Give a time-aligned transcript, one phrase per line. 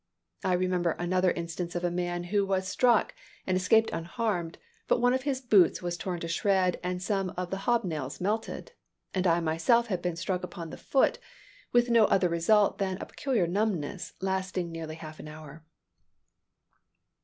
[0.43, 3.13] I remember another instance of a man who was struck,
[3.45, 7.51] and escaped unharmed; but one of his boots was torn to shreds and some of
[7.51, 8.71] the hobnails melted:
[9.13, 11.19] and I myself have been struck upon the foot,
[11.71, 15.63] with no other result than a peculiar numbness, lasting nearly half an hour.